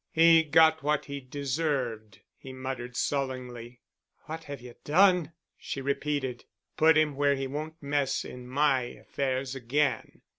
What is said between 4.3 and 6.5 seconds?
have you done?" she repeated.